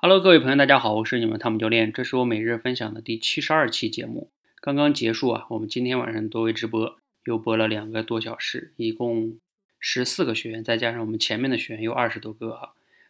[0.00, 5.44] Hello，各位朋友，大家好，我是你们汤姆教练，这是我每日分享的第七十二期节目，刚刚结束啊。
[5.50, 9.40] 我们今天晚上多维直播又播了两个多小时，一共
[9.80, 12.68] 十四个学员，再加上我们前面的学员有二十多个啊。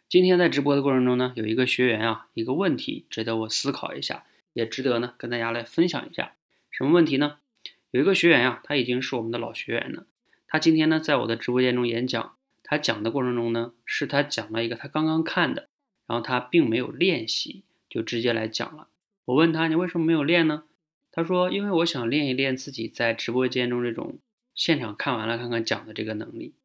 [0.09, 6.31] 今天在直播的过程中呢，有一个学员啊，一个问题值得我思考一下，也值得呢跟大家来分享一下。
[6.71, 7.37] 什么问题呢？
[7.91, 10.07] 有一个学员呀，他已经是我们的老学员了，
[10.47, 12.33] 他今天呢在我的直播间中演讲，
[12.63, 15.67] 他讲的过程中呢，是他讲了一个他刚刚看的。
[16.09, 18.87] 然后他并没有练习，就直接来讲了。
[19.25, 20.63] 我问他：“你为什么没有练呢？”
[21.13, 24.17] 他说：“因为我想练一练自己在直播间中这种
[24.55, 26.55] 现场看完了看看讲的这个能力。”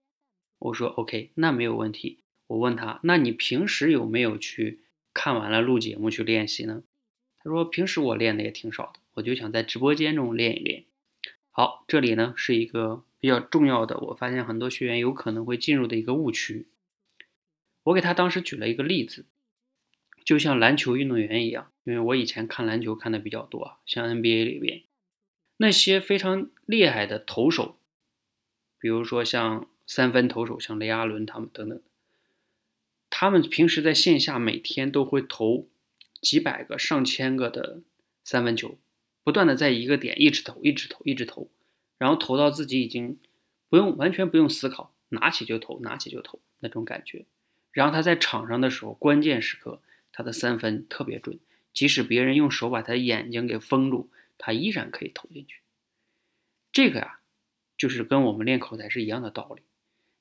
[0.58, 4.80] 我说：“OK，那没有问题。”我问他：“那你平时有没有去
[5.12, 6.82] 看完了录节目去练习呢？”
[7.44, 10.84] 他说：“平时我练的也挺少的，我就想在直播间中练一练。”
[11.52, 16.66] 好，这里呢是一个比较重要的，我发现很多学员有可能会进入的一个误区。
[17.82, 19.26] 我给他当时举了一个例子。
[20.24, 24.82] 就像篮球运动员一样，因为我以前看篮球看的比较多，像 NBA 里边
[25.58, 27.76] 那些非常厉害的投手，
[28.78, 31.82] 比如说像三分投手，像雷阿伦他们等等，
[33.10, 35.68] 他们平时在线下每天都会投
[36.22, 37.82] 几百个、上千个的
[38.24, 38.78] 三分球，
[39.22, 41.50] 不断的在一个点一直投、一直投、一直投，
[41.98, 43.18] 然后投到自己已经
[43.68, 47.26] 不用完全不用思考，拿起就投，拿起就投那种感觉。
[47.72, 49.82] 然后他在场上的时候，关键时刻。
[50.16, 51.40] 他的三分特别准，
[51.72, 55.56] 即使别人用手把他眼睛给封住，他依然可以投进去。
[56.70, 57.18] 这个呀，
[57.76, 59.62] 就是跟我们练口才是一样的道理。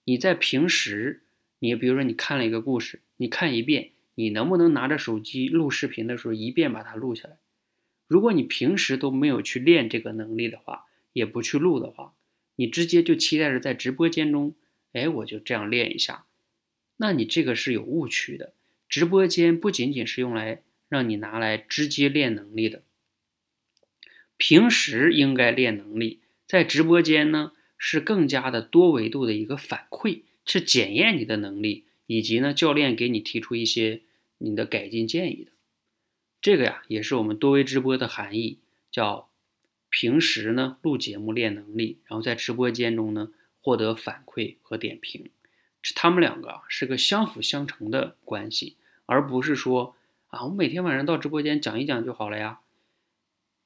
[0.03, 1.21] 你在平时，
[1.59, 7.37] 你比如说你看了一个故事，你看一遍，你能不能拿着手机录视频的时候一遍把它录下来？
[8.07, 12.15] 如果你平时都没有去练这个能力的话，也不去录的话，
[12.55, 14.55] 你直接就期待着在直播间中，
[14.93, 16.25] 哎，我就这样练一下，
[16.97, 18.53] 那你这个是有误区的。
[18.93, 22.83] 直播间不仅仅是用来让你拿来直接练能力的，
[24.37, 34.01] 平时应该练能力，在直播间呢是更加的多维度的一个反馈，是检验你的能力，以及呢教练给你提出一些
[34.37, 35.51] 你的改进建议的。
[36.39, 38.59] 这个呀也是我们多维直播的含义，
[38.91, 39.31] 叫
[39.89, 45.31] 平时呢录节目练能力，然后在直播间中呢获得反馈和点评，
[45.95, 48.77] 他们两个啊是个相辅相成的关系。
[49.05, 49.95] 而不是说
[50.27, 52.59] 啊，我每天晚上到直播间讲一讲就好了呀，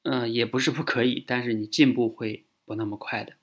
[0.03, 3.33] 嗯，也不是不可以，但是你进步会不那么快的。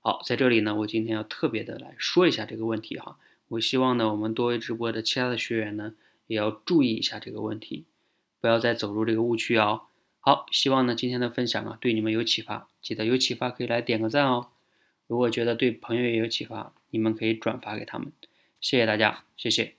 [0.00, 3.18] 好，在这里呢，我今天要特别的来说一下这个问题哈。
[3.48, 5.94] 我希望呢，我们多维直播的其他的学员呢，
[6.26, 7.84] 也要注意一下这个问题，
[8.40, 9.82] 不要再走入这个误区哦。
[10.18, 14.48] 好，希望呢今天的分享啊，对你们有启发，记得有启发可以来点个赞哦。
[15.06, 18.10] 如果觉得对朋友也有启发，你们可以转发给他们。
[18.60, 19.75] 谢谢大家，谢谢。